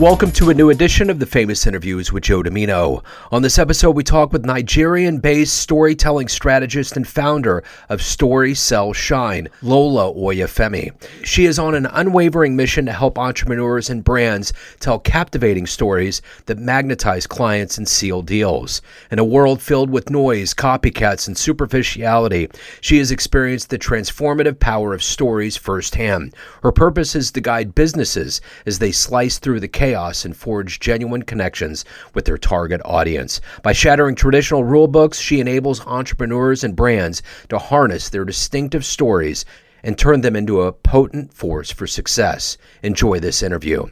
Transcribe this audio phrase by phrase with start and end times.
[0.00, 3.04] Welcome to a new edition of the Famous Interviews with Joe Dimino.
[3.30, 8.92] On this episode, we talk with Nigerian based storytelling strategist and founder of Story Sell
[8.92, 10.90] Shine, Lola Oyafemi.
[11.24, 16.58] She is on an unwavering mission to help entrepreneurs and brands tell captivating stories that
[16.58, 18.82] magnetize clients and seal deals.
[19.12, 22.48] In a world filled with noise, copycats, and superficiality,
[22.80, 26.34] she has experienced the transformative power of stories firsthand.
[26.64, 31.22] Her purpose is to guide businesses as they slice through the chaos and forge genuine
[31.22, 31.84] connections
[32.14, 33.42] with their target audience.
[33.62, 39.44] By shattering traditional rule books, she enables entrepreneurs and brands to harness their distinctive stories
[39.82, 42.56] and turn them into a potent force for success.
[42.82, 43.84] Enjoy this interview.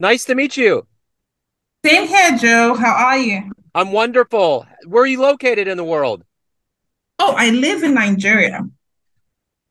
[0.00, 0.86] Nice to meet you.
[1.84, 2.74] Same here, Joe.
[2.74, 3.52] How are you?
[3.74, 4.66] I'm wonderful.
[4.86, 6.24] Where are you located in the world?
[7.18, 8.66] Oh, I live in Nigeria.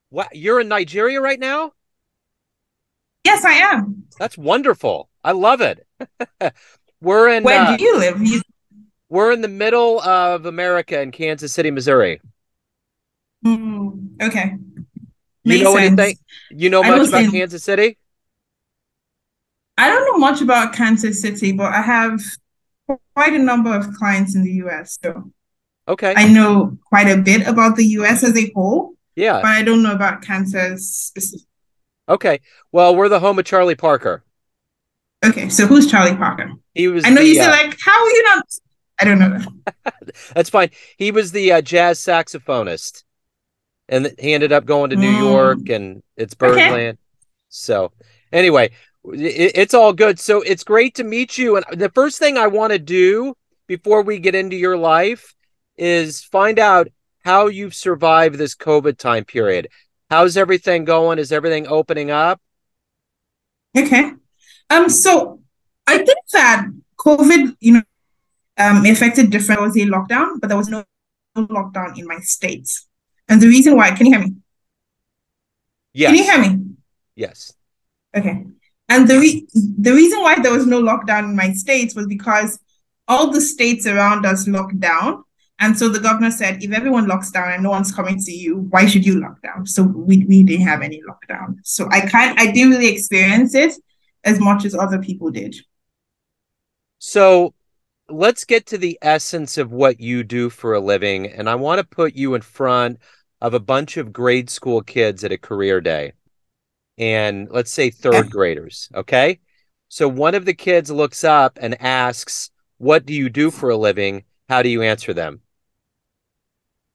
[0.09, 0.35] What?
[0.35, 1.71] You're in Nigeria right now?
[3.23, 4.03] Yes, I am.
[4.19, 5.09] That's wonderful.
[5.25, 5.87] I love it.
[7.01, 7.43] we're in.
[7.43, 8.21] Where uh, do you live?
[9.09, 12.21] We're in the middle of America in Kansas City, Missouri.
[13.43, 14.55] Mm, okay.
[15.43, 15.99] Makes you know sense.
[15.99, 16.17] anything?
[16.51, 17.97] You know much about Kansas City?
[19.79, 22.21] I don't know much about Kansas City, but I have
[23.15, 24.99] quite a number of clients in the US.
[25.03, 25.31] So
[25.87, 26.13] okay.
[26.15, 28.93] I know quite a bit about the US as a whole.
[29.15, 29.41] Yeah.
[29.41, 31.47] But I don't know about Kansas specifically.
[32.09, 32.41] Okay.
[32.71, 34.23] Well, we're the home of Charlie Parker.
[35.25, 36.51] Okay, so who's Charlie Parker?
[36.73, 37.05] He was.
[37.05, 38.45] I know the, you said uh, like, how are you not?
[38.99, 39.29] I don't know
[39.83, 40.15] that.
[40.35, 40.69] That's fine.
[40.97, 43.03] He was the uh, jazz saxophonist,
[43.89, 45.19] and he ended up going to New mm.
[45.19, 46.73] York, and it's Birdland.
[46.73, 46.97] Okay.
[47.49, 47.91] So,
[48.31, 48.71] anyway,
[49.13, 50.19] it, it's all good.
[50.19, 51.57] So it's great to meet you.
[51.57, 53.35] And the first thing I want to do
[53.67, 55.33] before we get into your life
[55.77, 56.87] is find out
[57.23, 59.69] how you've survived this COVID time period.
[60.09, 61.17] How's everything going?
[61.17, 62.39] Is everything opening up?
[63.75, 64.11] Okay.
[64.69, 65.41] Um, so
[65.87, 67.81] I think that COVID, you know,
[68.57, 69.59] um, affected different.
[69.59, 70.83] There was a lockdown, but there was no
[71.37, 72.87] lockdown in my states.
[73.27, 74.35] And the reason why, can you hear me?
[75.93, 76.09] Yes.
[76.09, 76.65] Can you hear me?
[77.15, 77.53] Yes.
[78.15, 78.45] Okay.
[78.87, 82.59] And the re- the reason why there was no lockdown in my states was because
[83.07, 85.23] all the states around us locked down.
[85.59, 88.67] And so the governor said, if everyone locks down and no one's coming to you,
[88.69, 89.65] why should you lock down?
[89.65, 91.57] So we, we didn't have any lockdown.
[91.63, 93.73] So I can't I didn't really experience it
[94.25, 95.55] as much as other people did.
[96.97, 97.53] So
[98.09, 101.27] let's get to the essence of what you do for a living.
[101.27, 102.99] And I want to put you in front
[103.41, 106.13] of a bunch of grade school kids at a career day.
[106.97, 108.89] And let's say third graders.
[108.95, 109.39] Okay.
[109.87, 113.77] So one of the kids looks up and asks, What do you do for a
[113.77, 114.23] living?
[114.49, 115.41] How do you answer them?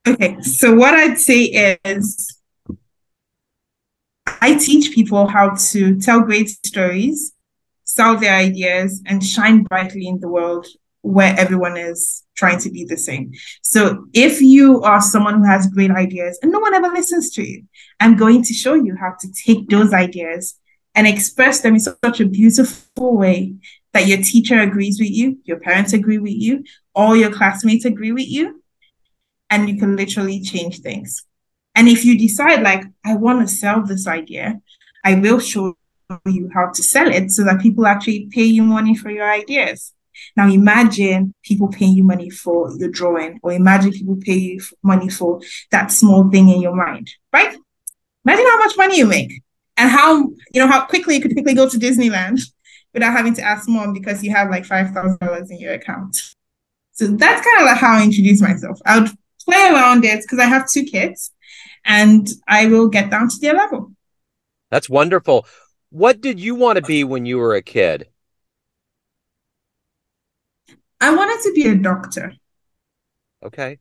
[0.09, 0.41] Okay.
[0.41, 2.40] So what I'd say is
[4.41, 7.33] I teach people how to tell great stories,
[7.85, 10.67] sell their ideas, and shine brightly in the world
[11.03, 13.33] where everyone is trying to be the same.
[13.63, 17.43] So if you are someone who has great ideas and no one ever listens to
[17.43, 17.65] you,
[18.01, 20.59] I'm going to show you how to take those ideas
[20.95, 23.55] and express them in such a beautiful way
[23.93, 26.65] that your teacher agrees with you, your parents agree with you,
[26.95, 28.63] all your classmates agree with you,
[29.49, 31.27] and you can literally change things.
[31.75, 34.61] And if you decide, like, I want to sell this idea,
[35.05, 35.77] I will show
[36.27, 39.93] you how to sell it so that people actually pay you money for your ideas.
[40.37, 45.09] Now imagine people paying you money for your drawing, or imagine people pay you money
[45.09, 47.57] for that small thing in your mind, right?
[48.25, 49.43] Imagine how much money you make
[49.77, 50.19] and how
[50.53, 52.41] you know how quickly you could quickly go to Disneyland
[52.93, 56.17] without having to ask mom because you have like five thousand dollars in your account.
[56.93, 58.79] So that's kind of like how I introduce myself.
[58.85, 59.11] I would
[59.47, 61.33] play around it because I have two kids
[61.85, 63.93] and I will get down to their level.
[64.71, 65.47] That's wonderful.
[65.91, 68.07] What did you want to be when you were a kid?
[71.01, 72.35] I wanted to be a doctor.
[73.43, 73.79] Okay.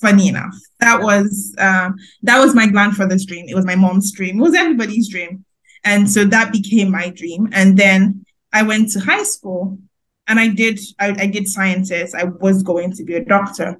[0.00, 3.46] Funny enough, that was um, that was my grandfather's dream.
[3.48, 4.38] It was my mom's dream.
[4.38, 5.44] It was everybody's dream,
[5.84, 7.50] and so that became my dream.
[7.52, 9.78] And then I went to high school,
[10.26, 12.14] and I did I, I did sciences.
[12.14, 13.78] I was going to be a doctor,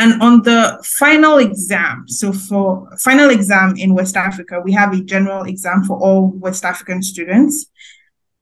[0.00, 5.04] and on the final exam, so for final exam in West Africa, we have a
[5.04, 7.66] general exam for all West African students.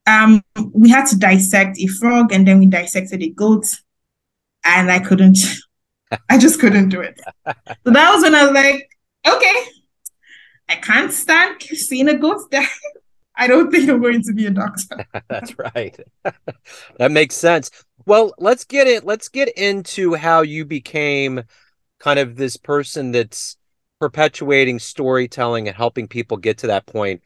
[0.07, 0.41] Um,
[0.73, 3.67] we had to dissect a frog and then we dissected a goat,
[4.65, 5.39] and I couldn't,
[6.31, 7.21] I just couldn't do it.
[7.45, 8.89] So that was when I was like,
[9.27, 9.57] okay,
[10.69, 12.69] I can't stand seeing a goat die.
[13.37, 15.07] I don't think I'm going to be a doctor.
[15.29, 15.99] That's right.
[16.99, 17.73] that makes sense.
[18.09, 19.05] Well, let's get it.
[19.05, 21.43] Let's get into how you became
[21.99, 23.59] kind of this person that's
[24.01, 27.21] perpetuating storytelling and helping people get to that point.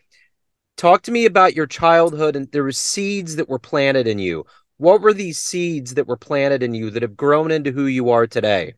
[0.77, 4.45] talk to me about your childhood and there were seeds that were planted in you.
[4.79, 8.11] What were these seeds that were planted in you that have grown into who you
[8.11, 8.75] are today?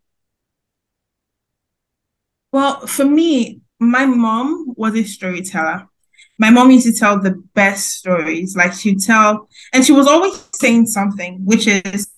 [2.52, 5.88] Well, for me, my mom was a storyteller.
[6.38, 8.56] My mom used to tell the best stories.
[8.56, 12.08] Like she'd tell, and she was always saying something, which is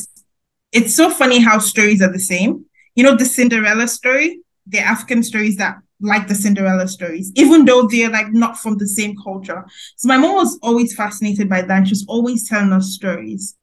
[0.73, 2.65] it's so funny how stories are the same.
[2.95, 7.87] You know, the Cinderella story, the African stories that like the Cinderella stories, even though
[7.87, 9.65] they're like not from the same culture.
[9.97, 11.87] So my mom was always fascinated by that.
[11.87, 13.57] She was always telling us stories.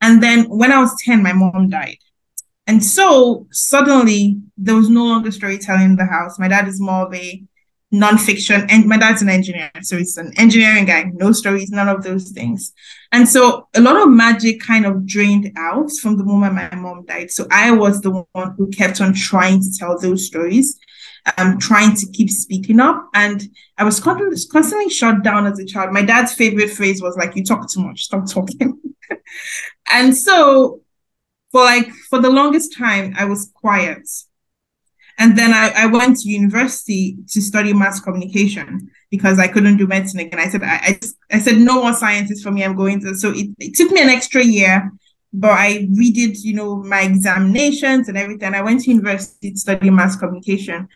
[0.00, 1.98] And then when I was 10, my mom died.
[2.66, 6.38] And so suddenly there was no longer storytelling in the house.
[6.38, 7.42] My dad is more of a
[7.94, 12.02] nonfiction, and my dad's an engineer, so he's an engineering guy, no stories, none of
[12.02, 12.72] those things.
[13.12, 17.04] And so a lot of magic kind of drained out from the moment my mom
[17.06, 17.30] died.
[17.30, 20.78] So I was the one who kept on trying to tell those stories,
[21.38, 23.08] um, trying to keep speaking up.
[23.14, 23.42] And
[23.78, 25.92] I was constantly, constantly shut down as a child.
[25.92, 28.80] My dad's favorite phrase was like, you talk too much, stop talking.
[29.92, 30.80] and so
[31.54, 34.08] for like for the longest time i was quiet
[35.18, 39.86] and then I, I went to university to study mass communication because I couldn't do
[39.86, 40.40] medicine again.
[40.40, 41.00] I said I, I,
[41.32, 42.64] I said no more sciences for me.
[42.64, 44.90] I'm going to so it, it took me an extra year,
[45.32, 48.54] but I redid, you know, my examinations and everything.
[48.54, 50.88] I went to university to study mass communication.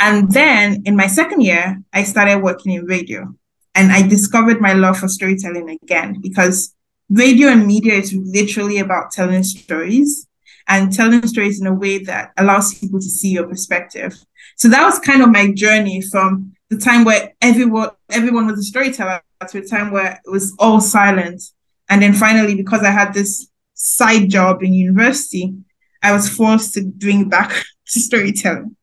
[0.00, 3.34] And then in my second year, I started working in radio.
[3.74, 6.74] And I discovered my love for storytelling again because
[7.08, 10.26] radio and media is literally about telling stories
[10.70, 14.16] and telling stories in a way that allows people to see your perspective.
[14.56, 18.62] So that was kind of my journey from the time where everyone everyone was a
[18.62, 21.42] storyteller to a time where it was all silent.
[21.88, 25.54] And then finally, because I had this side job in university,
[26.02, 27.50] I was forced to bring back
[27.88, 28.76] to storytelling.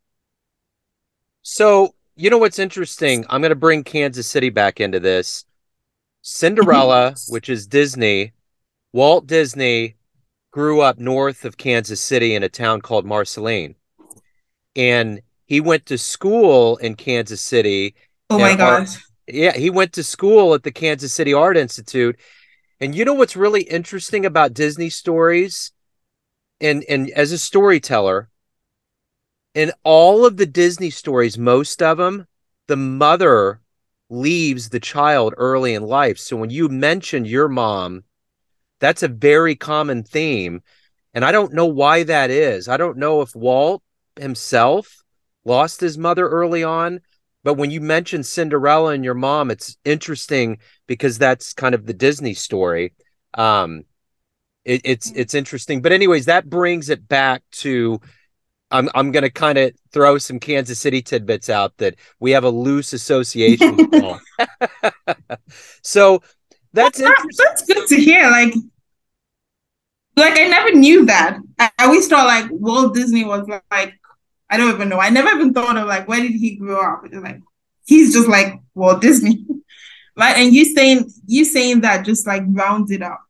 [1.41, 3.25] So, you know what's interesting?
[3.29, 5.43] I'm going to bring Kansas City back into this.
[5.43, 5.47] Mm-hmm.
[6.23, 8.33] Cinderella, which is Disney,
[8.91, 9.96] Walt Disney
[10.57, 13.75] grew up north of Kansas City in a town called Marceline.
[14.75, 17.93] And he went to school in Kansas City.
[18.31, 19.05] Oh my gosh.
[19.27, 22.19] yeah, he went to school at the Kansas City Art Institute.
[22.79, 25.73] And you know what's really interesting about Disney stories?
[26.59, 28.27] And and as a storyteller,
[29.53, 32.25] in all of the Disney stories, most of them,
[32.65, 33.61] the mother
[34.09, 36.17] leaves the child early in life.
[36.17, 38.05] So when you mentioned your mom,
[38.79, 40.61] that's a very common theme.
[41.13, 42.67] And I don't know why that is.
[42.67, 43.81] I don't know if Walt
[44.19, 45.03] himself
[45.45, 47.01] lost his mother early on,
[47.43, 51.93] but when you mention Cinderella and your mom, it's interesting because that's kind of the
[51.93, 52.93] Disney story.
[53.33, 53.83] Um,
[54.65, 58.01] it, it's it's interesting, but anyways, that brings it back to
[58.69, 62.49] I'm I'm gonna kind of throw some Kansas City tidbits out that we have a
[62.49, 63.89] loose association with
[65.81, 66.21] so
[66.73, 68.29] that's that's, that's good to hear.
[68.29, 68.53] Like,
[70.15, 71.39] like I never knew that.
[71.59, 73.93] I always thought like Walt Disney was like
[74.49, 74.99] I don't even know.
[74.99, 77.03] I never even thought of like where did he grow up?
[77.11, 77.41] Like
[77.85, 79.45] he's just like Walt Disney,
[80.17, 80.37] right?
[80.37, 83.21] And you saying you saying that just like rounds it up.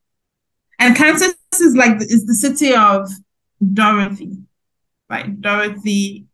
[0.80, 3.10] And Kansas is like is the city of
[3.74, 4.38] Dorothy
[5.08, 6.26] by Dorothy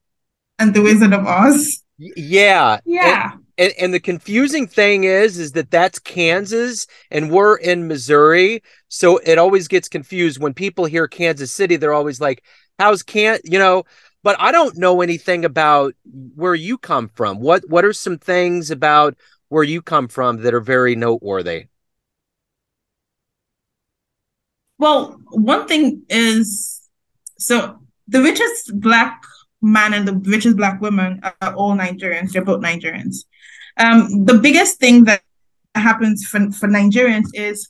[0.60, 1.84] and the Wizard of Oz.
[1.98, 2.80] Yeah.
[2.86, 3.34] Yeah.
[3.58, 8.64] And, and, the confusing thing is, is that that's Kansas and we're in Missouri.
[8.88, 11.76] So it always gets confused when people hear Kansas City.
[11.76, 12.44] They're always like,
[12.80, 13.84] how's can you know,
[14.24, 15.94] but I don't know anything about
[16.36, 17.40] where you come from.
[17.40, 19.16] What, what are some things about
[19.50, 21.68] where you come from that are very noteworthy?
[24.80, 26.82] Well, one thing is
[27.38, 29.24] so the richest black
[29.64, 32.32] man and the richest black woman are all Nigerians.
[32.32, 33.26] They're both Nigerians.
[33.78, 35.22] Um, the biggest thing that
[35.74, 37.70] happens for, for Nigerians is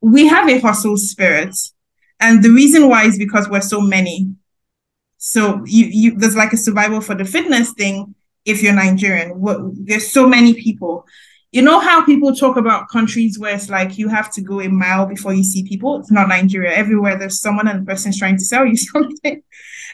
[0.00, 1.56] we have a hustle spirit.
[2.20, 4.34] And the reason why is because we're so many.
[5.18, 9.42] So you, you there's like a survival for the fitness thing if you're Nigerian.
[9.84, 11.06] There's so many people
[11.56, 14.68] you know how people talk about countries where it's like you have to go a
[14.68, 15.98] mile before you see people?
[15.98, 16.74] It's not Nigeria.
[16.74, 19.42] Everywhere there's someone and the person's trying to sell you something.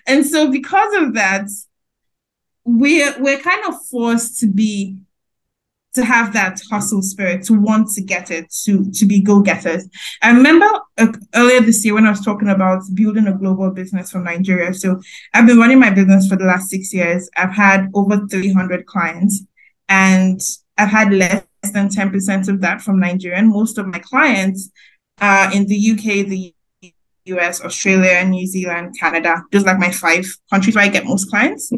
[0.06, 1.48] And so because of that,
[2.64, 4.96] we're we're kind of forced to be
[5.94, 9.88] to have that hustle spirit, to want to get it, to to be go getters.
[10.22, 10.66] I remember
[10.98, 14.72] uh, earlier this year when I was talking about building a global business from Nigeria.
[14.72, 15.00] So
[15.34, 17.28] I've been running my business for the last six years.
[17.36, 19.44] I've had over 300 clients,
[19.88, 20.40] and
[20.78, 23.38] I've had less than 10% of that from Nigeria.
[23.38, 24.70] And most of my clients
[25.20, 26.54] are in the UK, the
[27.24, 29.42] US, Australia, New Zealand, Canada.
[29.52, 31.72] Those like my five countries where I get most clients.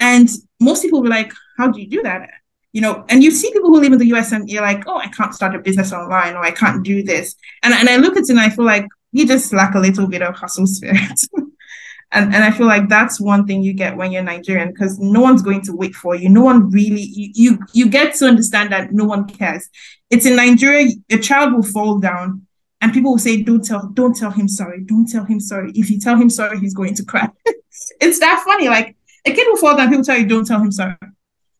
[0.00, 0.28] And
[0.60, 2.28] most people were like, How do you do that?
[2.72, 4.98] you know, and you see people who live in the US and you're like, oh,
[4.98, 7.34] I can't start a business online or I can't do this.
[7.62, 10.06] And, and I look at it and I feel like you just lack a little
[10.06, 11.18] bit of hustle spirit.
[12.12, 15.20] and, and I feel like that's one thing you get when you're Nigerian because no
[15.20, 16.28] one's going to wait for you.
[16.28, 19.68] No one really you, you you get to understand that no one cares.
[20.10, 22.46] It's in Nigeria, a child will fall down
[22.80, 25.72] and people will say, Don't tell, don't tell him sorry, don't tell him sorry.
[25.74, 27.28] If you tell him sorry, he's going to cry.
[28.00, 28.68] it's that funny.
[28.68, 30.96] Like a kid will fall down, people tell you, Don't tell him sorry.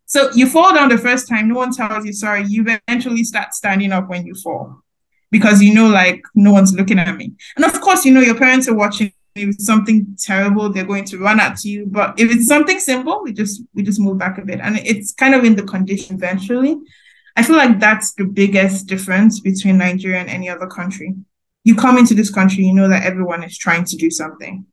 [0.07, 2.45] So you fall down the first time, no one tells you sorry.
[2.47, 4.83] You eventually start standing up when you fall
[5.31, 7.33] because you know, like, no one's looking at me.
[7.57, 9.13] And of course, you know, your parents are watching.
[9.35, 11.87] If it's something terrible, they're going to run at you.
[11.87, 14.61] But if it's something simple, we just we just move back a bit.
[14.61, 16.77] And it's kind of in the condition eventually.
[17.39, 21.15] I feel like that's the biggest difference between Nigeria and any other country.
[21.63, 24.67] You come into this country, you know that everyone is trying to do something.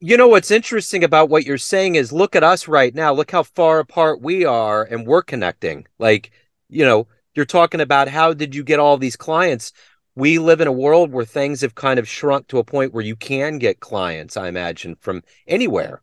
[0.00, 3.12] You know what's interesting about what you're saying is look at us right now.
[3.12, 5.86] Look how far apart we are and we're connecting.
[5.98, 6.30] Like
[6.70, 9.74] you know you're talking about how did you get all these clients?
[10.14, 13.04] We live in a world where things have kind of shrunk to a point where
[13.04, 16.00] you can get clients i imagine from anywhere.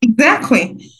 [0.00, 0.90] Exactly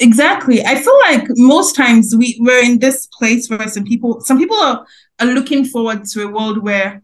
[0.00, 4.38] exactly i feel like most times we we're in this place where some people some
[4.38, 4.84] people are,
[5.20, 7.02] are looking forward to a world where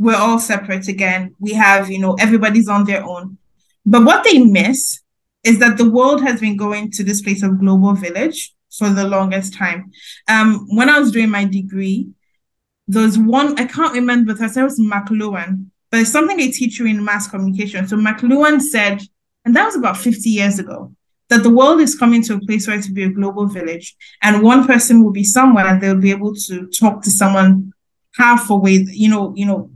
[0.00, 1.36] we're all separate again.
[1.38, 3.36] We have, you know, everybody's on their own.
[3.84, 5.00] But what they miss
[5.44, 9.06] is that the world has been going to this place of global village for the
[9.06, 9.92] longest time.
[10.26, 12.08] Um, when I was doing my degree,
[12.88, 16.78] there's one, I can't remember, I said it was McLuhan, but it's something they teach
[16.78, 17.86] you in mass communication.
[17.86, 19.02] So McLuhan said,
[19.44, 20.94] and that was about 50 years ago,
[21.30, 23.96] that the world is coming to a place where it will be a global village,
[24.22, 27.72] and one person will be somewhere and they'll be able to talk to someone
[28.16, 29.70] half away, you know, you know,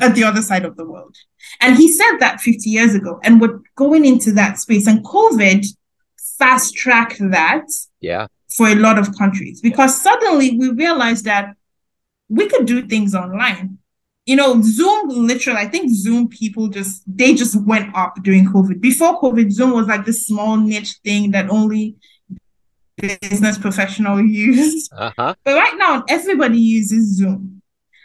[0.00, 1.16] at the other side of the world.
[1.60, 3.18] And he said that 50 years ago.
[3.24, 4.86] And we're going into that space.
[4.86, 5.66] And COVID
[6.38, 7.66] fast tracked that
[8.00, 8.26] yeah.
[8.48, 11.54] for a lot of countries because suddenly we realized that
[12.28, 13.78] we could do things online.
[14.30, 18.80] You know, Zoom literally, I think Zoom people just they just went up during COVID.
[18.80, 21.96] Before COVID, Zoom was like this small niche thing that only
[22.96, 24.92] business professional used.
[24.92, 25.34] Uh-huh.
[25.44, 27.60] But right now, everybody uses Zoom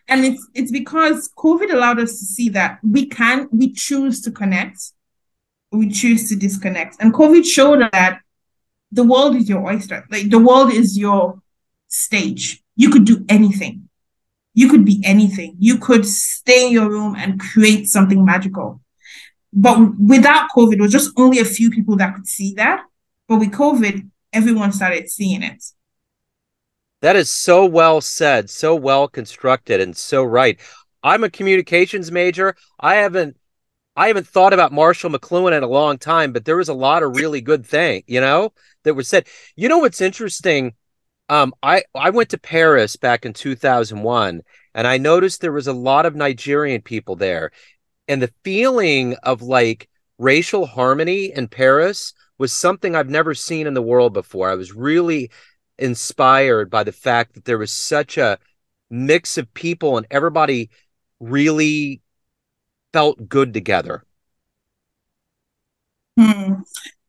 [0.08, 4.32] and it's it's because covid allowed us to see that we can we choose to
[4.32, 4.92] connect
[5.72, 8.20] we choose to disconnect and covid showed that
[8.92, 11.42] the world is your oyster like the world is your
[11.88, 13.85] stage you could do anything
[14.56, 18.82] you could be anything you could stay in your room and create something magical
[19.54, 22.84] but without covid it was just only a few people that could see that
[23.28, 25.64] but with covid everyone started seeing it
[27.06, 30.60] that is so well said, so well constructed, and so right.
[31.04, 32.56] I'm a communications major.
[32.80, 33.38] I haven't
[33.96, 37.04] I haven't thought about Marshall McLuhan in a long time, but there was a lot
[37.04, 38.54] of really good thing, you know,
[38.86, 39.28] that was said.
[39.56, 40.74] You know what's interesting?
[41.28, 44.42] Um, I I went to Paris back in 2001,
[44.74, 47.52] and I noticed there was a lot of Nigerian people there,
[48.08, 53.74] and the feeling of like racial harmony in Paris was something I've never seen in
[53.74, 54.50] the world before.
[54.50, 55.32] I was really
[55.78, 58.38] inspired by the fact that there was such a
[58.90, 60.70] mix of people and everybody
[61.20, 62.02] really
[62.94, 64.06] felt good together?
[66.18, 66.54] Hmm.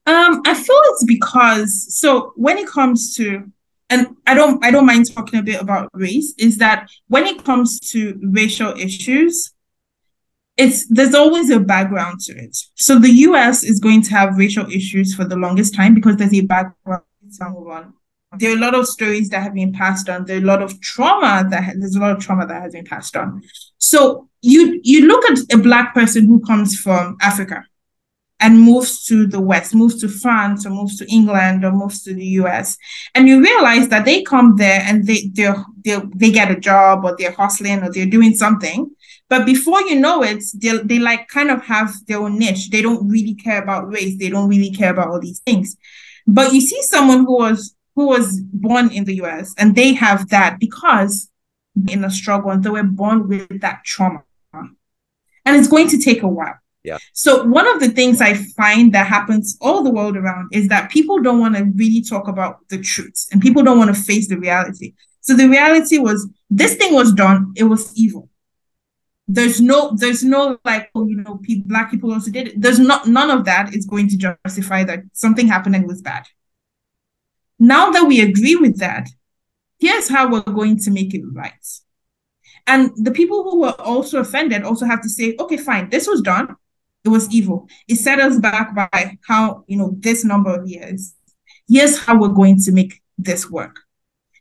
[0.07, 3.51] Um, I feel it's because so when it comes to
[3.89, 7.45] and I don't I don't mind talking a bit about race, is that when it
[7.45, 9.53] comes to racial issues,
[10.57, 12.57] it's there's always a background to it.
[12.75, 16.35] So the US is going to have racial issues for the longest time because there's
[16.35, 17.03] a background.
[17.41, 17.95] on
[18.39, 20.25] there are a lot of stories that have been passed on.
[20.25, 22.73] There are a lot of trauma that ha- there's a lot of trauma that has
[22.73, 23.43] been passed on.
[23.79, 27.65] So you you look at a black person who comes from Africa
[28.41, 32.15] and moves to the West, moves to France or moves to England or moves to
[32.15, 32.77] the US,
[33.15, 35.53] and you realize that they come there and they they
[36.15, 38.91] they get a job or they're hustling or they're doing something.
[39.29, 42.71] But before you know it, they they like kind of have their own niche.
[42.71, 44.19] They don't really care about race.
[44.19, 45.77] They don't really care about all these things.
[46.27, 50.29] But you see someone who was who was born in the US and they have
[50.29, 51.31] that because
[51.89, 54.23] in a struggle and they were born with that trauma.
[54.53, 56.59] And it's going to take a while.
[56.87, 56.99] Yeah.
[57.13, 60.89] So one of the things I find that happens all the world around is that
[60.89, 64.29] people don't want to really talk about the truth and people don't want to face
[64.29, 64.95] the reality.
[65.21, 68.31] So the reality was this thing was done, it was evil.
[69.27, 72.61] There's no, there's no like, oh, you know, people, black people also did it.
[72.61, 76.25] There's not none of that is going to justify that something happened and was bad.
[77.59, 79.09] Now that we agree with that,
[79.81, 81.67] here's how we're going to make it right.
[82.69, 86.21] And the people who were also offended also have to say, okay, fine, this was
[86.21, 86.55] done.
[87.07, 87.69] It was evil.
[87.87, 91.15] It set us back by how, you know, this number of years.
[91.69, 93.77] Here's how we're going to make this work.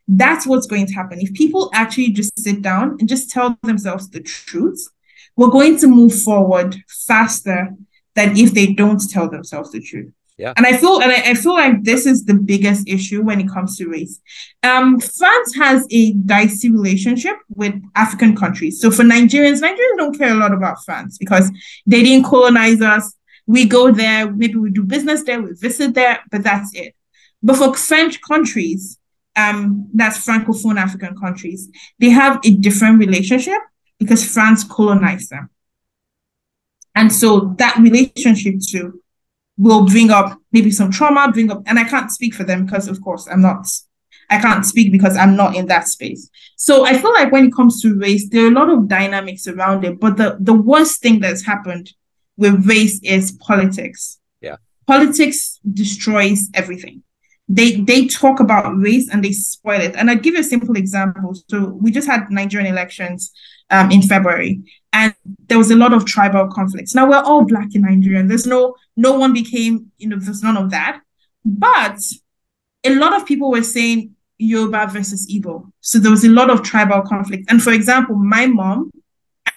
[0.08, 1.20] That's what's going to happen.
[1.20, 4.88] If people actually just sit down and just tell themselves the truth,
[5.36, 7.70] we're going to move forward faster
[8.16, 10.12] than if they don't tell themselves the truth.
[10.38, 10.54] Yeah.
[10.58, 13.50] And I feel and I, I, feel like this is the biggest issue when it
[13.50, 14.20] comes to race.
[14.64, 18.82] Um, France has a dicey relationship with African countries.
[18.82, 21.50] So for Nigerians, Nigerians don't care a lot about France because
[21.86, 23.16] they didn't colonize us.
[23.48, 26.96] We go there, maybe we do business there, we visit there, but that's it.
[27.42, 29.00] But for French countries,
[29.38, 33.62] um, that's Francophone African countries, they have a different relationship
[34.00, 35.50] because France colonized them.
[36.94, 39.02] And so that relationship too
[39.58, 42.88] will bring up maybe some trauma, bring up, and I can't speak for them because,
[42.88, 43.66] of course, I'm not,
[44.30, 46.30] I can't speak because I'm not in that space.
[46.58, 49.48] So I feel like when it comes to race, there are a lot of dynamics
[49.48, 50.00] around it.
[50.00, 51.94] But the, the worst thing that's happened
[52.38, 54.20] with race is politics.
[54.42, 54.58] Yeah.
[54.88, 57.04] Politics destroys everything.
[57.48, 59.96] They they talk about race and they spoil it.
[59.96, 61.36] And I'll give you a simple example.
[61.48, 63.32] So we just had Nigerian elections
[63.70, 65.14] um, in February, and
[65.48, 66.96] there was a lot of tribal conflicts.
[66.96, 68.24] Now we're all black in Nigeria.
[68.24, 71.02] There's no no one became you know there's none of that,
[71.44, 72.00] but
[72.84, 75.72] a lot of people were saying Yoruba versus Igbo.
[75.82, 77.50] So there was a lot of tribal conflict.
[77.50, 78.92] And for example, my mom,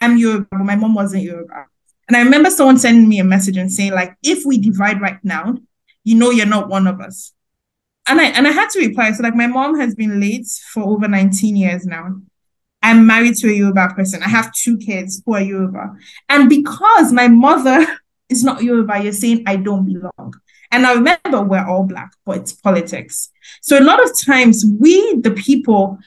[0.01, 1.67] I'm Yoruba, but my mom wasn't Yoruba.
[2.09, 5.19] And I remember someone sending me a message and saying like, if we divide right
[5.23, 5.57] now,
[6.05, 7.33] you know you're not one of us.
[8.07, 9.13] And I and I had to reply.
[9.13, 12.17] So like my mom has been late for over 19 years now.
[12.83, 14.23] I'm married to a Yoruba person.
[14.23, 15.95] I have two kids who are Yoruba.
[16.29, 17.87] And because my mother
[18.29, 20.35] is not Yoruba, you're saying I don't belong.
[20.71, 23.31] And I remember we're all black, but it's politics.
[23.63, 25.99] So a lot of times we, the people,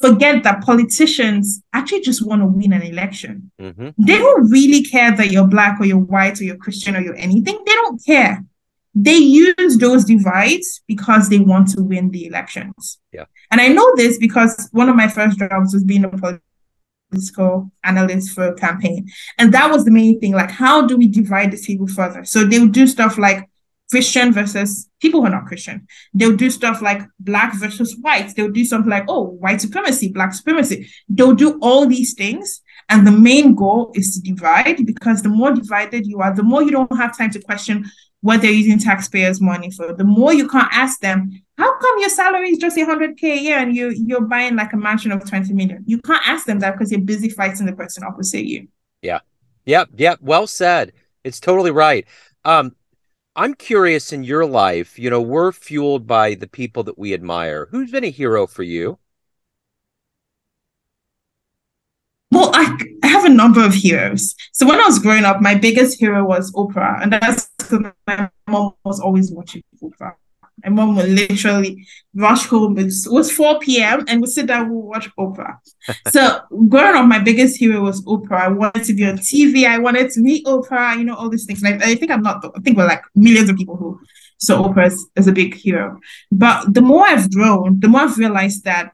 [0.00, 3.50] forget that politicians actually just want to win an election.
[3.60, 3.90] Mm-hmm.
[3.98, 7.16] They don't really care that you're black or you're white or you're Christian or you're
[7.16, 7.58] anything.
[7.64, 8.44] They don't care
[8.98, 12.98] they use those divides because they want to win the elections.
[13.12, 13.26] Yeah.
[13.50, 16.08] And I know this because one of my first jobs was being a
[17.16, 19.08] political analyst for a campaign.
[19.38, 20.32] And that was the main thing.
[20.32, 22.24] Like, how do we divide these people further?
[22.24, 23.48] So they would do stuff like
[23.90, 25.86] Christian versus people who are not Christian.
[26.12, 28.34] They'll do stuff like black versus white.
[28.34, 30.88] They'll do something like, oh, white supremacy, black supremacy.
[31.08, 32.62] They'll do all these things.
[32.88, 36.62] And the main goal is to divide because the more divided you are, the more
[36.62, 37.84] you don't have time to question
[38.20, 39.92] what they're using taxpayers' money for.
[39.92, 43.58] The more you can't ask them, how come your salary is just 100k a year
[43.58, 45.84] and you you're buying like a mansion of 20 million?
[45.86, 48.68] You can't ask them that because you're busy fighting the person opposite you.
[49.02, 49.20] Yeah.
[49.64, 49.90] Yep.
[49.96, 50.18] Yep.
[50.22, 50.92] Well said.
[51.24, 52.06] It's totally right.
[52.44, 52.76] Um,
[53.34, 57.68] I'm curious in your life, you know, we're fueled by the people that we admire.
[57.70, 58.98] Who's been a hero for you?
[62.30, 64.34] Well, I, I have a number of heroes.
[64.52, 68.30] So when I was growing up, my biggest hero was Oprah, and that's because my
[68.48, 70.14] mom was always watching Oprah.
[70.64, 72.78] My mom would literally rush home.
[72.78, 74.04] It was 4 p.m.
[74.08, 75.56] and we sit down, and watch Oprah.
[76.08, 78.40] so growing up, my biggest hero was Oprah.
[78.40, 79.66] I wanted to be on TV.
[79.66, 81.62] I wanted to meet Oprah, you know, all these things.
[81.62, 84.00] And I, I think I'm not, I think we're like millions of people who
[84.38, 86.00] saw Oprah as, as a big hero.
[86.32, 88.92] But the more I've grown, the more I've realized that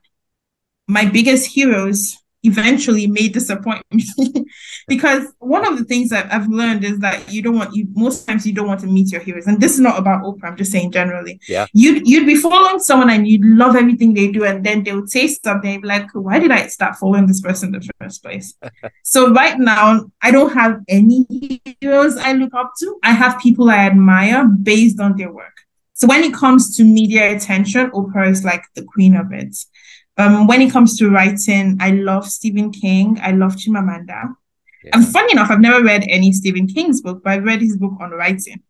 [0.88, 4.04] my biggest heroes eventually may disappoint me
[4.88, 8.26] because one of the things that I've learned is that you don't want you most
[8.26, 9.46] times you don't want to meet your heroes.
[9.46, 11.40] And this is not about Oprah I'm just saying generally.
[11.48, 11.66] Yeah.
[11.72, 15.10] You'd you'd be following someone and you'd love everything they do and then they would
[15.10, 18.54] say something like why did I start following this person in the first place?
[19.04, 21.26] So right now I don't have any
[21.80, 22.98] heroes I look up to.
[23.02, 25.52] I have people I admire based on their work.
[25.92, 29.56] So when it comes to media attention Oprah is like the queen of it
[30.18, 33.18] um, when it comes to writing, I love Stephen King.
[33.22, 34.34] I love Chimamanda.
[34.84, 34.90] Yeah.
[34.94, 37.94] And funny enough, I've never read any Stephen King's book, but I've read his book
[38.00, 38.62] on writing.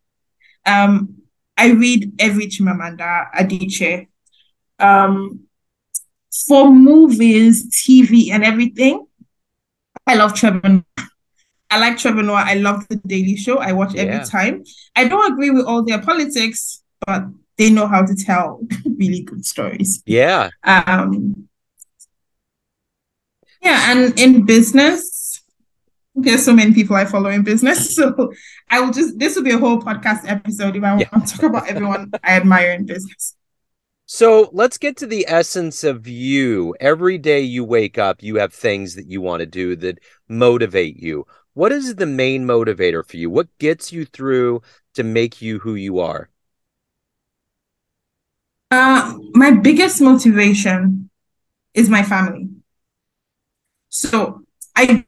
[0.67, 1.23] Um,
[1.57, 4.09] I read every Chimamanda Adichie.
[4.79, 5.41] Um,
[6.47, 9.07] for movies, TV, and everything,
[10.07, 10.85] I love Trevor.
[11.71, 12.45] I like Trevor Noah.
[12.47, 13.59] I love The Daily Show.
[13.59, 14.03] I watch yeah.
[14.03, 14.65] every time.
[14.95, 17.25] I don't agree with all their politics, but
[17.59, 18.61] they know how to tell
[18.99, 20.03] really good stories.
[20.07, 20.51] Yeah.
[20.65, 21.49] Um
[23.63, 25.41] yeah, and in business,
[26.17, 27.97] there's so many people I follow in business.
[28.03, 28.33] So
[28.69, 31.43] I will just this will be a whole podcast episode if I want to talk
[31.45, 33.37] about everyone I admire in business.
[34.07, 36.75] So let's get to the essence of you.
[36.81, 40.99] Every day you wake up, you have things that you want to do that motivate
[40.99, 41.25] you.
[41.55, 43.31] What is the main motivator for you?
[43.31, 44.63] What gets you through
[44.95, 46.29] to make you who you are?
[48.73, 51.11] Uh, my biggest motivation
[51.75, 52.49] is my family.
[53.91, 55.05] So I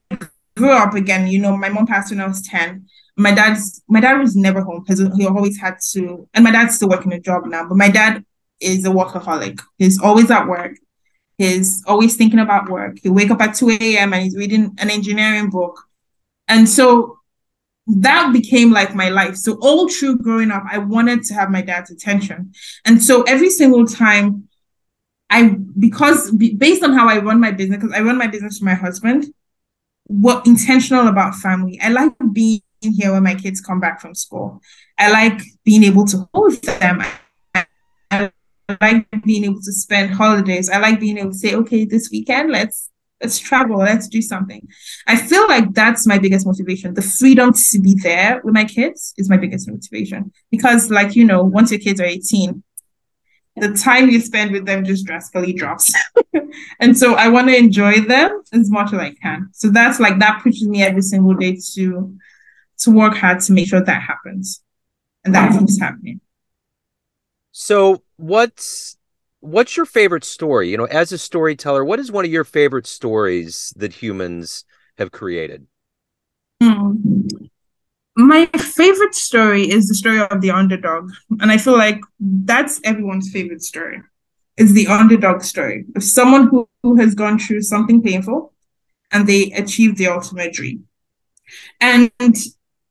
[0.55, 2.87] grew up again, you know, my mom passed when I was 10.
[3.17, 6.75] My dad's my dad was never home because he always had to, and my dad's
[6.75, 8.23] still working a job now, but my dad
[8.61, 9.59] is a workaholic.
[9.79, 10.77] He's always at work.
[11.39, 12.99] He's always thinking about work.
[13.03, 14.13] He wake up at 2 a.m.
[14.13, 15.81] and he's reading an engineering book.
[16.49, 17.19] And so
[17.87, 19.37] that became like my life.
[19.37, 22.53] So all through growing up, I wanted to have my dad's attention.
[22.85, 24.49] And so every single time
[25.31, 28.65] I, because based on how I run my business, because I run my business for
[28.65, 29.27] my husband,
[30.05, 31.81] what intentional about family.
[31.83, 34.61] I like being here when my kids come back from school.
[34.99, 37.03] I like being able to hold them.
[37.55, 38.31] I
[38.81, 40.71] like being able to spend holidays.
[40.71, 42.91] I like being able to say, okay, this weekend, let's
[43.25, 44.69] let's travel, let's do something.
[45.07, 46.93] I feel like that's my biggest motivation.
[46.93, 50.31] The freedom to be there with my kids is my biggest motivation.
[50.51, 52.63] Because, like, you know, once your kids are 18,
[53.57, 55.95] the time you spend with them just drastically drops.
[56.81, 59.49] and so I want to enjoy them as much as I can.
[59.53, 62.15] So that's like that pushes me every single day to
[62.81, 64.63] to work hard to make sure that happens.
[65.25, 66.21] And that keeps happening.
[67.53, 68.99] So what's
[69.45, 70.71] what's your favorite story?
[70.71, 74.65] You know, as a storyteller, what is one of your favorite stories that humans
[74.99, 75.67] have created?
[76.63, 77.27] Hmm.
[78.17, 81.11] My favorite story is the story of the underdog.
[81.41, 84.01] And I feel like that's everyone's favorite story.
[84.57, 88.53] It's the underdog story of someone who, who has gone through something painful
[89.11, 90.87] and they achieved the ultimate dream.
[91.81, 92.11] And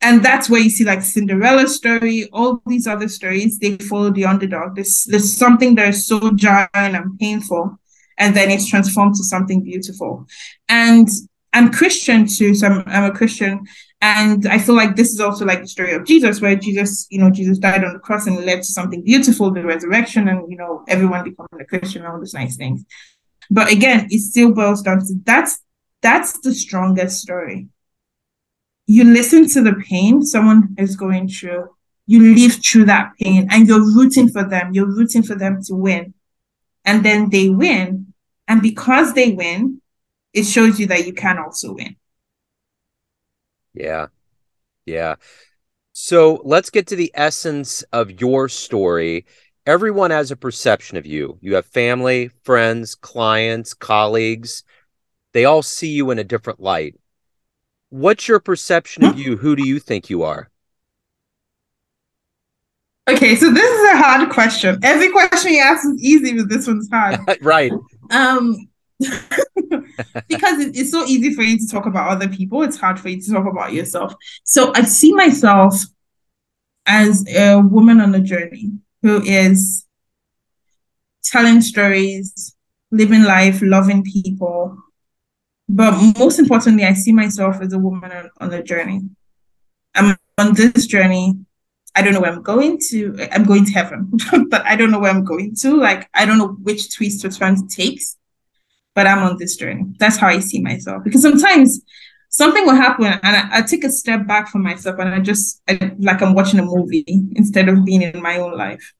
[0.03, 4.25] and that's where you see like Cinderella story, all these other stories, they follow the
[4.25, 4.75] underdog.
[4.75, 7.79] There's, there's something that is so jarring and painful,
[8.17, 10.27] and then it's transformed to something beautiful.
[10.67, 11.07] And
[11.53, 13.65] I'm Christian too, so I'm, I'm a Christian.
[14.01, 17.19] And I feel like this is also like the story of Jesus, where Jesus, you
[17.19, 20.57] know, Jesus died on the cross and led to something beautiful, the resurrection, and you
[20.57, 22.83] know, everyone becoming a Christian, and all those nice things.
[23.49, 25.59] But again, it still boils down to that's
[26.01, 27.69] that's the strongest story
[28.85, 31.69] you listen to the pain someone is going through,
[32.05, 34.73] you live through that pain and you're rooting for them.
[34.73, 36.13] You're rooting for them to win.
[36.83, 38.13] And then they win.
[38.47, 39.81] And because they win,
[40.33, 41.95] it shows you that you can also win.
[43.73, 44.07] Yeah.
[44.85, 45.15] Yeah.
[45.93, 49.25] So let's get to the essence of your story.
[49.65, 51.37] Everyone has a perception of you.
[51.39, 54.63] You have family, friends, clients, colleagues.
[55.31, 56.95] They all see you in a different light.
[57.93, 59.37] What's your perception of you?
[59.37, 60.49] Who do you think you are?
[63.07, 64.79] Okay, so this is a hard question.
[64.81, 67.19] Every question you ask is easy, but this one's hard.
[67.41, 67.71] right.
[68.09, 68.55] Um
[68.99, 73.09] because it, it's so easy for you to talk about other people, it's hard for
[73.09, 74.15] you to talk about yourself.
[74.43, 75.75] So I see myself
[76.87, 78.71] as a woman on a journey
[79.03, 79.85] who is
[81.23, 82.55] telling stories,
[82.89, 84.82] living life, loving people,
[85.69, 89.01] but most importantly, I see myself as a woman on, on a journey.
[89.95, 91.37] I'm on this journey.
[91.95, 93.27] I don't know where I'm going to.
[93.31, 94.11] I'm going to heaven,
[94.49, 95.77] but I don't know where I'm going to.
[95.77, 98.17] Like, I don't know which twist or turn it takes,
[98.95, 99.85] but I'm on this journey.
[99.99, 101.03] That's how I see myself.
[101.03, 101.81] Because sometimes
[102.29, 105.61] something will happen and I, I take a step back from myself and I just,
[105.69, 108.93] I, like I'm watching a movie instead of being in my own life.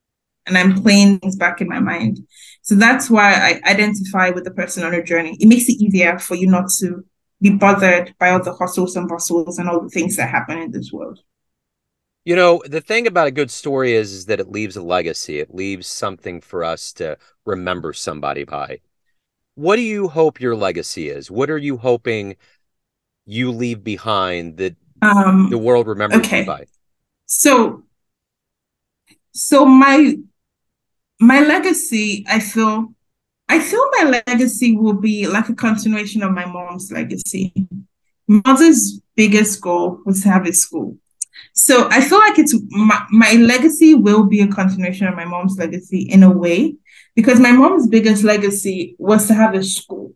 [0.46, 2.20] And I'm playing things back in my mind.
[2.64, 5.36] So that's why I identify with the person on a journey.
[5.38, 7.04] It makes it easier for you not to
[7.42, 10.70] be bothered by all the hustles and bustles and all the things that happen in
[10.70, 11.20] this world.
[12.24, 15.40] You know, the thing about a good story is, is that it leaves a legacy.
[15.40, 18.80] It leaves something for us to remember somebody by.
[19.56, 21.30] What do you hope your legacy is?
[21.30, 22.36] What are you hoping
[23.26, 26.40] you leave behind that um, the world remembers okay.
[26.40, 26.64] you by?
[27.26, 27.82] So,
[29.32, 30.16] so my
[31.20, 32.94] my legacy, I feel,
[33.48, 37.54] I feel my legacy will be like a continuation of my mom's legacy.
[38.26, 40.98] Mother's biggest goal was to have a school.
[41.52, 45.58] So I feel like it's my, my legacy will be a continuation of my mom's
[45.58, 46.76] legacy in a way,
[47.14, 50.14] because my mom's biggest legacy was to have a school.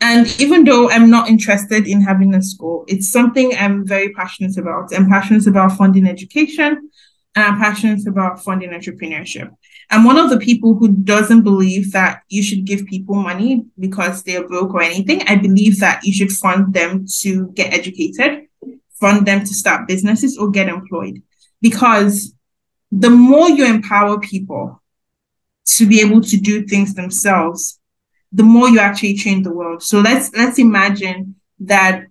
[0.00, 4.56] And even though I'm not interested in having a school, it's something I'm very passionate
[4.56, 4.92] about.
[4.92, 6.90] I'm passionate about funding education
[7.36, 9.50] and I'm passionate about funding entrepreneurship.
[9.92, 14.22] I'm one of the people who doesn't believe that you should give people money because
[14.22, 15.20] they're broke or anything.
[15.28, 18.46] I believe that you should fund them to get educated,
[18.98, 21.22] fund them to start businesses or get employed.
[21.60, 22.34] Because
[22.90, 24.82] the more you empower people
[25.66, 27.78] to be able to do things themselves,
[28.32, 29.82] the more you actually change the world.
[29.82, 32.06] So let's let's imagine that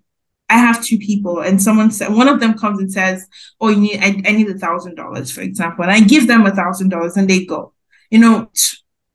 [0.52, 3.26] I have two people and someone said one of them comes and says,
[3.62, 5.84] Oh, you need I, I need a thousand dollars, for example.
[5.84, 7.74] And I give them a thousand dollars and they go.
[8.10, 8.52] You know,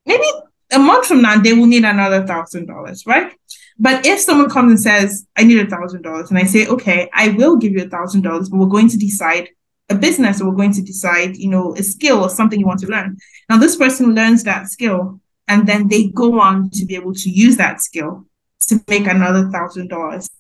[0.07, 0.25] maybe
[0.73, 3.35] a month from now they will need another thousand dollars, right?
[3.79, 7.11] But if someone comes and says, I need a thousand dollars, and I say, okay,
[7.13, 9.51] I will give you a thousand dollars, but we're going to decide
[9.91, 12.81] a business or we're going to decide, you know, a skill or something you want
[12.81, 13.19] to learn.
[13.51, 17.29] Now, this person learns that skill and then they go on to be able to
[17.29, 18.25] use that skill
[18.69, 20.31] to make another thousand dollars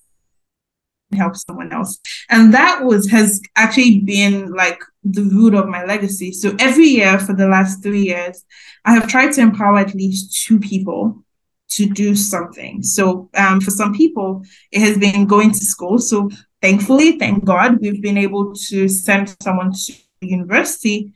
[1.16, 1.98] help someone else.
[2.28, 6.32] And that was has actually been like the root of my legacy.
[6.32, 8.44] So every year for the last three years
[8.84, 11.22] i have tried to empower at least two people
[11.68, 12.82] to do something.
[12.82, 15.98] So um, for some people it has been going to school.
[15.98, 16.30] So
[16.62, 21.12] thankfully thank god we've been able to send someone to university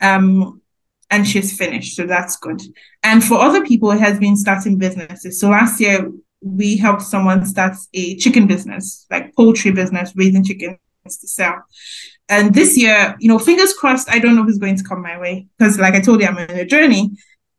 [0.00, 0.60] um,
[1.10, 1.96] and she's finished.
[1.96, 2.60] So that's good.
[3.02, 5.40] And for other people it has been starting businesses.
[5.40, 6.10] So last year
[6.46, 11.62] we helped someone start a chicken business, like poultry business, raising chickens to sell.
[12.28, 15.18] And this year, you know, fingers crossed, I don't know who's going to come my
[15.18, 17.10] way because, like I told you, I'm in a journey,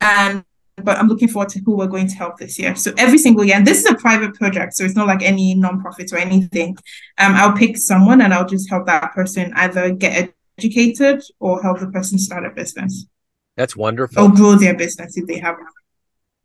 [0.01, 0.43] and
[0.83, 2.75] but I'm looking forward to who we're going to help this year.
[2.75, 5.55] So every single year, and this is a private project, so it's not like any
[5.55, 6.77] nonprofit or anything.
[7.17, 11.79] Um, I'll pick someone and I'll just help that person either get educated or help
[11.79, 13.07] the person start a business.
[13.55, 14.23] That's wonderful.
[14.23, 15.65] Or grow their business if they have one.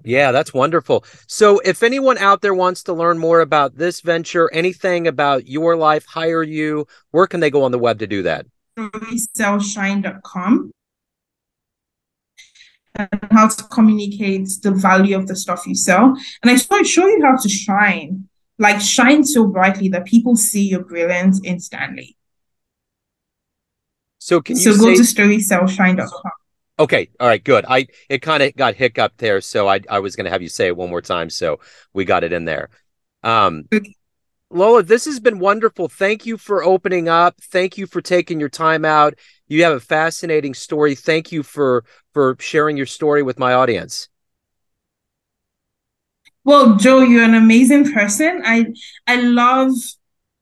[0.05, 1.05] Yeah, that's wonderful.
[1.27, 5.77] So, if anyone out there wants to learn more about this venture, anything about your
[5.77, 8.47] life, hire you, where can they go on the web to do that?
[8.79, 10.73] Storysellshine.com
[12.95, 16.17] and how to communicate the value of the stuff you sell.
[16.43, 20.69] And I show, show you how to shine, like shine so brightly that people see
[20.69, 22.17] your brilliance instantly.
[24.19, 26.33] So can you so say- go to storysellshine.com.
[26.83, 27.11] Okay.
[27.21, 27.43] All right.
[27.43, 27.65] Good.
[27.69, 30.49] I it kind of got hiccuped there, so I I was going to have you
[30.49, 31.61] say it one more time, so
[31.93, 32.71] we got it in there.
[33.23, 33.69] Um,
[34.51, 35.89] Lola, this has been wonderful.
[35.89, 37.41] Thank you for opening up.
[37.41, 39.15] Thank you for taking your time out.
[39.47, 40.97] You have a fascinating story.
[40.97, 44.09] Thank you for for sharing your story with my audience.
[46.43, 48.43] Well, Joe, you're an amazing person.
[48.45, 48.75] I
[49.07, 49.71] I love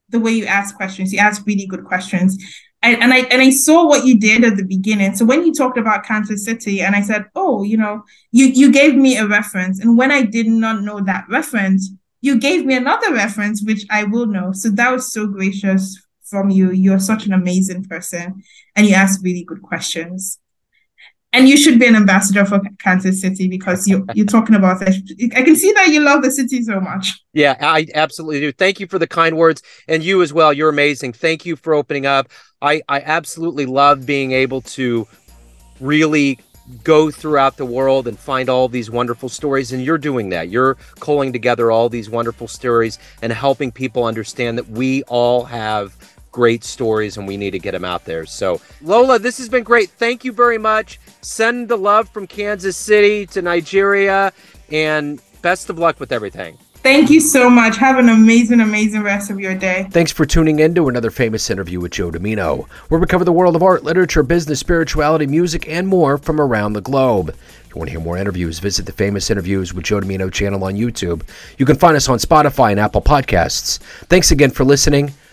[0.09, 1.13] the way you ask questions.
[1.13, 2.43] You ask really good questions.
[2.83, 5.15] I, and I and I saw what you did at the beginning.
[5.15, 8.73] So when you talked about Kansas City, and I said, "Oh, you know, you you
[8.73, 11.91] gave me a reference," and when I did not know that reference,
[12.23, 14.53] you gave me another reference, which I will know.
[14.53, 16.71] So that was so gracious from you.
[16.71, 18.43] You're such an amazing person,
[18.75, 20.39] and you ask really good questions.
[21.33, 25.33] And you should be an ambassador for Kansas City because you you're talking about it.
[25.37, 27.23] I can see that you love the city so much.
[27.33, 28.51] Yeah, I absolutely do.
[28.51, 30.53] Thank you for the kind words, and you as well.
[30.53, 31.13] You're amazing.
[31.13, 32.29] Thank you for opening up.
[32.61, 35.07] I I absolutely love being able to
[35.81, 36.39] really
[36.85, 40.77] go throughout the world and find all these wonderful stories and you're doing that you're
[41.01, 45.97] culling together all these wonderful stories and helping people understand that we all have
[46.33, 49.65] great stories and we need to get them out there so lola this has been
[49.65, 54.33] great thank you very much send the love from kansas city to nigeria
[54.71, 57.77] and best of luck with everything Thank you so much.
[57.77, 59.87] Have an amazing, amazing rest of your day.
[59.91, 63.33] Thanks for tuning in to another famous interview with Joe Dimino, where we cover the
[63.33, 67.29] world of art, literature, business, spirituality, music, and more from around the globe.
[67.29, 70.65] If you want to hear more interviews, visit the Famous Interviews with Joe Dimino channel
[70.65, 71.23] on YouTube.
[71.59, 73.79] You can find us on Spotify and Apple Podcasts.
[74.07, 75.13] Thanks again for listening,